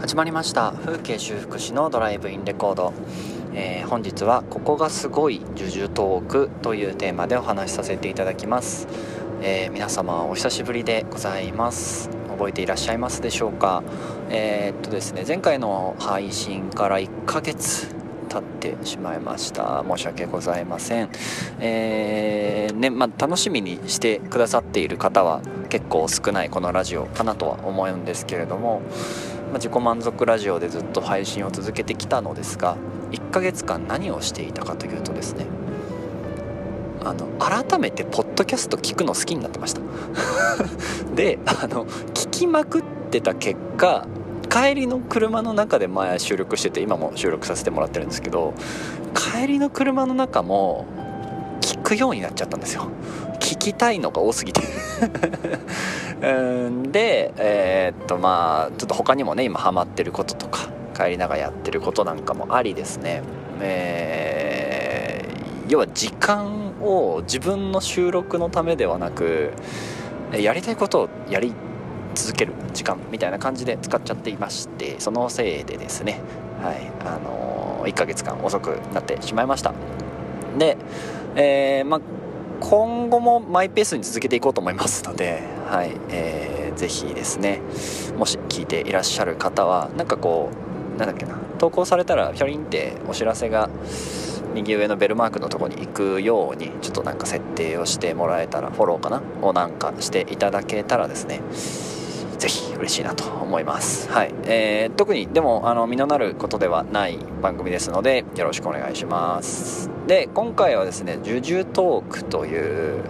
[0.00, 0.72] 始まりました。
[0.86, 2.94] 風景修復師のドライブインレコード、
[3.52, 8.88] えー、本日はここがすごいジュジュトークというテーマでお話しさせていただきます、
[9.42, 12.08] えー、皆様お久しぶりでございます。
[12.30, 13.82] 覚えていらっしゃいますでしょうか？
[14.30, 17.94] えー、っとですね前回の配信から1ヶ月
[18.30, 19.84] 経ってしまいました。
[19.86, 21.10] 申し訳ございません。
[21.60, 28.80] えー、ねまあ、楽しみにしてくださっている方は結構少ないこのラジオかなとは思うんですけれども。
[29.50, 32.76] まあ、自己満足ラジオでずっと配信を続けてきたのですが
[33.10, 35.46] 1ヶ月間何をしていたかというとですね
[37.02, 39.80] あの改めてポッドキャスト聞くの好きになってました。
[41.14, 44.06] であの聞きまくってた結果
[44.50, 48.54] 帰りの車の中で前収録してて今も収録させてもらってるんですけど
[49.14, 50.86] 帰りの車の中も
[51.60, 52.88] 聞くようになっちゃったんですよ。
[53.38, 54.62] 聞きたいのが多すぎて。
[56.22, 63.22] うんでえー、っとまあちょっと他にもね今ハマってることとか帰りながらやってることなんかもありですね。
[63.62, 69.52] えー、要は時間を自分の収録のためではなく
[70.32, 71.54] やりたいことをやり
[72.14, 76.20] 続ける時間みたいな感じで使っちゃっていましてそのせいでですね。
[76.62, 76.90] はい。
[77.06, 79.72] あのー、1ヶ月間遅くなってしまいました。
[80.58, 80.76] で
[81.36, 82.00] えー、まあ
[82.60, 87.60] 今後もマイペースに続けていこうと思いますので、はいえー、ぜひですね
[88.16, 90.50] もし聞いていらっしゃる方はなんかこ
[90.96, 93.70] うなんだっけな投稿されたらピョリンってお知らせが
[94.52, 101.40] 右上のベルマークのとこに行くようにちょっとなんか設定をしてもらえたらフォローかなをなんかしていただけたらですね
[102.40, 104.10] ぜひ嬉しいなと思います。
[104.10, 104.34] はい。
[104.44, 109.90] えー、特にでも、あの、身のなることではない番組ですので、よろしくお願いします。
[110.06, 113.04] で、今回はですね、ジュジュトークという、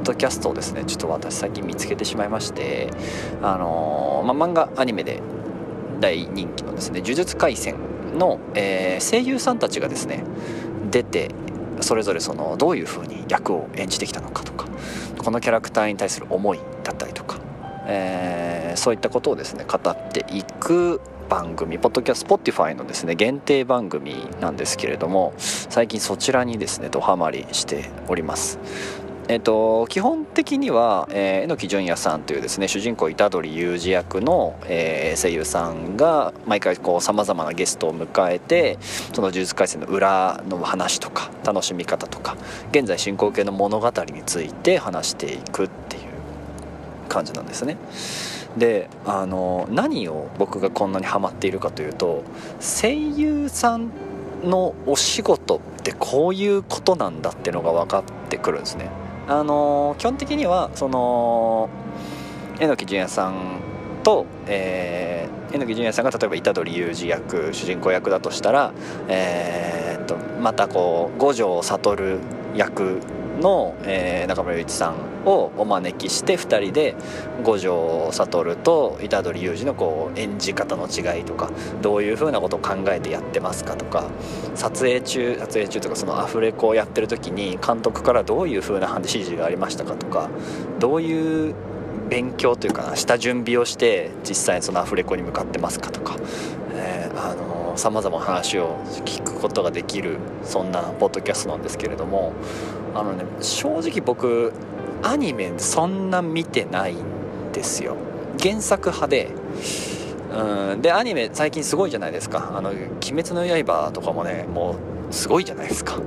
[0.00, 2.90] ッドキャストをですね、ちょっと私最近見つけてしまいまして、
[3.42, 5.22] あのー、まあ、漫画、アニメで
[6.00, 7.76] 大人気のですね、呪術廻戦
[8.18, 10.24] の、えー、声優さんたちがですね、
[10.90, 11.30] 出て、
[11.80, 14.66] それぞれそのどういう風に役を演じてきたのかとか
[15.16, 17.40] このキャラクターに対する思いだったりとか
[17.92, 28.58] えー、そういったことをですね語っていく番組ポッドキャスト Spotify のですね限定番組なんですけれども最近そちらにですねドハマりしております。
[29.30, 38.76] えっと、基本的には、えー、榎木淳也さんというですね主人公虎杖裕二役の、えー、声優さんが毎回さまざまなゲストを迎えて
[39.14, 42.36] その呪術廻戦の裏の話とか楽しみ方とか
[42.72, 46.02] 現在進行形の物語について話していくっていう
[47.08, 47.76] 感じなんですね。
[48.56, 52.24] であの何を僕がこんなにハマっているかというと
[52.58, 53.92] 声優さん
[54.42, 58.90] のお仕事ってこういうことなんだっていうのが分かってくるんですね。
[59.30, 61.70] あの基本的にはその
[62.58, 63.60] 榎木淳也さん
[64.02, 68.72] と、えー、榎木淳也さんが例えば虎杖裕二役主人公役だとしたら、
[69.06, 72.18] えー、っとまたこう五条悟
[72.56, 73.00] 役
[73.40, 76.94] の、えー、中村雄一さんをお招きして2人で
[77.42, 81.50] 五条悟と虎杖裕二のこう演じ方の違いとか
[81.82, 84.08] どういうふうなことを考えてやってますかとか
[84.54, 90.30] 撮影中撮影中とかそのアフレコをやってる時に監督からどういうふうな指示がありましたかとか
[90.78, 91.54] どういう
[92.08, 96.16] 勉強というかな下準備をして実際にそのアフレコに向かってますかとか、
[96.74, 102.32] えー、あのさまざま話を聞くことができるそんなポッドキャストなんですけれども
[102.94, 104.52] あのね正直僕
[105.02, 107.96] アニメそんな見てないんですよ。
[108.38, 109.28] 原作派で。
[110.30, 112.78] うんでアニメ最近すごいじゃないですか「あの鬼
[113.22, 114.76] 滅の刃」とかもねも
[115.10, 115.98] うすごいじゃないですか。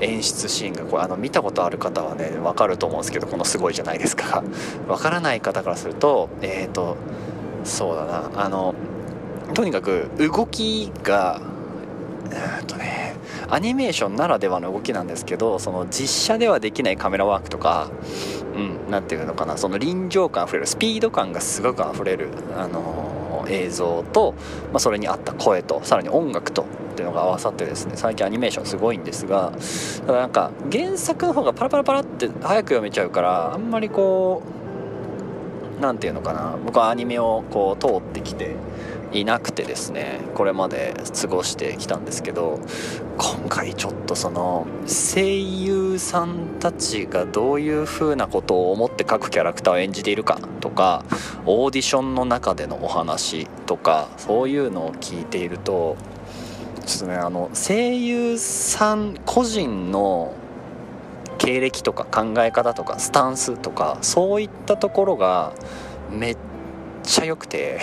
[0.00, 4.42] 演出シーンがこれあの見たことある方はね分かると思うんですけどこのすごいじゃないですか。
[4.86, 6.96] 分からない方からするとえっ、ー、と
[7.64, 8.30] そうだな。
[8.36, 8.74] あの
[9.54, 11.40] とにかく動きが
[12.30, 13.09] えっとね
[13.50, 17.90] アニメーションならではの動きなんですけどその実写ではできないカメラワークとか
[18.88, 24.34] 何、うん、ていうのかなその臨場感あふれるスピード感がすごくあふれる、あのー、映像と、
[24.72, 29.52] まあ、それに合った声とさらに音楽とっていうのが合わさってですね最近アニメーションすごいんですが
[30.06, 34.42] ただなんか原作の方がパラパラパラって早く読めちゃうからあんまりこ
[35.78, 38.54] う何ていうのかな僕はアニメをこう通ってきて
[39.12, 42.60] いなくてですねこれまで過ごしてきたんですけど
[43.18, 51.04] 今回ちょっとその声優さんたちがどういう風なことを思って各キャラクターを演じているかとか
[51.44, 55.96] オーディションの中でのお話とかそういうのを聞いていると
[56.86, 60.34] ちょっとねあの声優さん個人の
[61.38, 65.54] 経歴とか考え方とかスタンスとかそういったところが
[66.10, 66.36] めっ
[67.02, 67.80] ちゃ良くて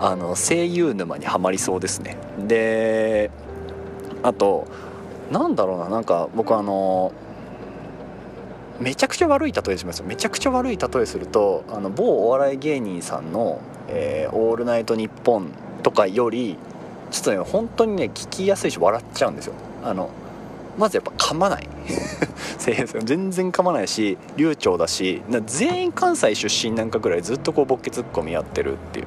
[0.00, 2.16] あの声優沼にはまりそうですね。
[2.38, 3.30] で
[4.22, 4.66] あと
[5.30, 7.12] なんだろうななんか僕あの
[8.80, 15.50] めちゃくちゃ悪い例えしますめちゃくちゃ悪い例えするとあの某お笑い芸人さんの「えー、オールナイトニッポン」
[15.82, 16.58] とかより
[17.10, 19.54] ちょっとね本当にね聞きやすいし笑っちゃうんですよ。
[19.82, 20.10] あの
[20.76, 21.68] まずやっぱ噛まない。
[23.04, 29.06] 全然噛まないし流暢だし全員関西出身なんかぐらいずっとこうボケツッコミやってるっていう。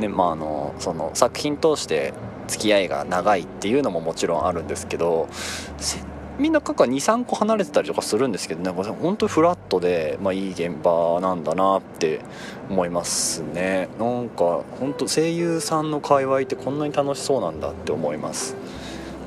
[0.00, 2.12] ねまああのその作品通して
[2.48, 5.28] 付き合いが長いっていうのももちろんあるんですけど
[6.38, 12.20] みんなかか23個離れてたりとかするんですけどね本当にフラットで、まあ、いい現場なんだなって
[12.68, 13.88] 思いますね。
[14.00, 18.56] なんか本当声優さんの界隈ってこんなに楽しそうなんだって思います、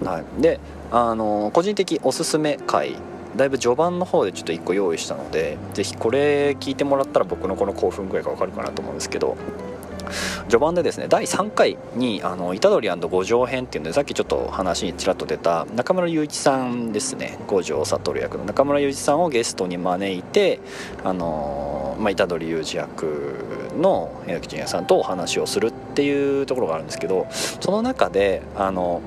[0.03, 0.59] はい、で
[0.91, 2.95] あの個人的おすすめ回
[3.37, 9.37] だいぶ序盤の方でちょっと1個用意したので是非これ聞いてもらったら僕のこの興奮具合が分かるかなと思うんですけど
[10.47, 17.37] 序盤でですね第3回にあの虎杖五条編っていうのでさっきちょっと話にちらっと出た中村雄一さんですね。
[17.47, 18.45] 五条悟役の。
[18.45, 20.59] 中村雄一さんをゲストに招いて
[21.03, 29.01] あの、まあ、虎杖雄二役の榎木純也さんとお話をするっていうところがあるんですけどその中であの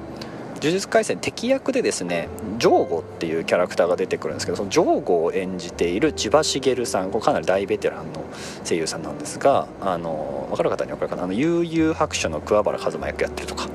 [0.63, 2.29] 呪術廻戦敵役でですね
[2.59, 8.23] ジョーゴっていうキャラクターが出てくるんですけどそのジョーゴを演じている千葉茂さんこれかなり大ベテランの
[8.65, 11.25] 声優さんなんですがあの分かる方に分かるかな？
[11.25, 13.73] あの悠々白書の桑原一馬役やってるとかって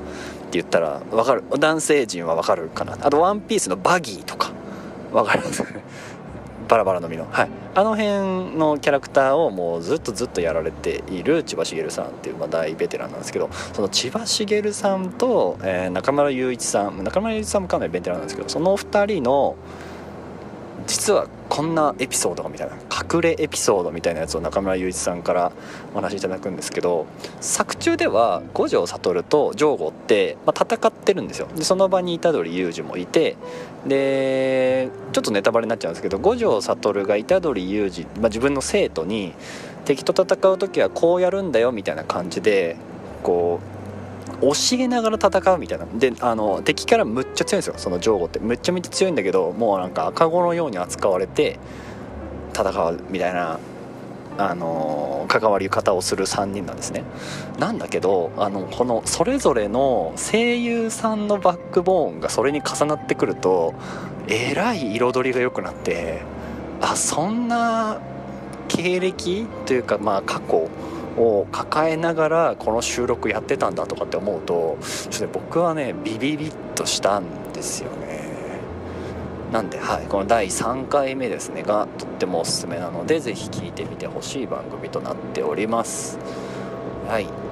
[0.51, 1.43] 言ったら分かる？
[1.57, 2.97] 男性陣は分かるかな？
[3.01, 4.51] あと「ワンピースのバギーとか
[5.11, 5.63] 分かります
[6.67, 17.03] バラバラの実の、はい、あの辺のキャラクターをもうずっとずっとやられている千葉茂さんっていう、まあ、大ベテランなんですけどその千葉茂さんと、えー、中村雄一さん。
[17.03, 19.55] 中村雄一さんもかなりベテランなんですけどその2人の
[20.87, 25.53] 実はこんなエピソードみたいな隠れエピソードみたいなやつを中村雄一さんから
[25.93, 27.05] お話しいただくんですけど
[27.39, 31.47] 作中では五条悟と上吾って、まあ、戦ってるんですよ。
[31.55, 33.37] でその場に虎杖裕二もいて
[33.87, 39.33] でちょっとネタバレになっちゃうんですけど五条悟が虎杖裕二、ま、自分の生徒に
[39.85, 42.75] 敵と戦う時はこうやるんだよみたいな感じで
[43.23, 43.74] こう
[44.41, 45.85] 教えながら戦うみたいな。
[45.93, 47.73] であの敵からむっちゃ強いんですよ。
[47.77, 48.39] そのジョーゴって。
[48.39, 51.59] むっちゃめっちゃ強いんだけどもうなんか赤子のように扱われて
[52.53, 53.59] 戦うみたいな
[54.37, 57.03] あの関わり方をする3人なんですね。
[57.59, 63.73] なんだけどあのこのそれぞれの声優さんのバックボーンがそれに重なってくると
[64.27, 66.21] えらい彩りが良くなって
[66.81, 67.99] あそんな
[68.67, 70.69] 経歴というかまあ過去
[71.17, 74.77] を抱えながらこの収録やってたんだとかって思うと
[75.09, 78.25] ちょっと僕はねビビビッとしたんですよね。
[79.51, 86.17] なんで、はい、この第3回目ですねがとってもおすすめなので是非聴いてみてほしい番組となっております。
[87.07, 87.44] はい。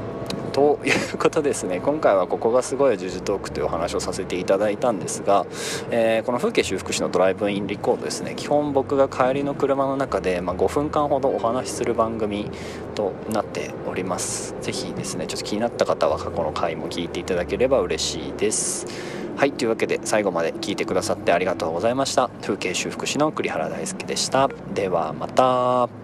[0.54, 1.82] ということですね。
[1.82, 5.48] 今回はここがすごいジュジュトークというお話をさせていただいたんですが、
[5.90, 8.36] えー、この風景修復師のドライブインリコードですね。
[8.36, 12.52] 基本僕が帰りの車の中で、まあ、5分間ほどお話しする番組
[12.94, 14.56] となっております。
[14.62, 18.86] 是非ですねちょっと気になった方は過去の回も聞いていただければ嬉しいです。
[19.36, 22.30] はいというわけで最後まで聞いてくださってありがとうございました。
[22.44, 24.48] 風景修復師の栗原大輔でした。
[24.76, 26.03] ではまた。